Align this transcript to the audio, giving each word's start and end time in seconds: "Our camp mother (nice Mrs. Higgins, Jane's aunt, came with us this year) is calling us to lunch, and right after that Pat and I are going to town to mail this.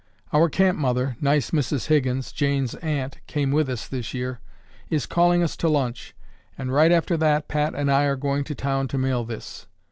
"Our 0.33 0.49
camp 0.49 0.79
mother 0.79 1.15
(nice 1.21 1.51
Mrs. 1.51 1.85
Higgins, 1.85 2.31
Jane's 2.31 2.73
aunt, 2.73 3.19
came 3.27 3.51
with 3.51 3.69
us 3.69 3.87
this 3.87 4.15
year) 4.15 4.39
is 4.89 5.05
calling 5.05 5.43
us 5.43 5.55
to 5.57 5.69
lunch, 5.69 6.15
and 6.57 6.73
right 6.73 6.91
after 6.91 7.15
that 7.17 7.47
Pat 7.47 7.75
and 7.75 7.91
I 7.91 8.05
are 8.05 8.15
going 8.15 8.43
to 8.45 8.55
town 8.55 8.87
to 8.87 8.97
mail 8.97 9.23
this. 9.23 9.67